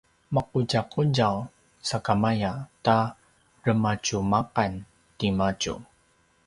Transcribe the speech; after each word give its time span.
maqutjaqutjav 0.33 1.35
sakamaya 1.89 2.51
ta 2.85 2.97
rematjumaqan 3.65 4.73
timadju 5.17 5.73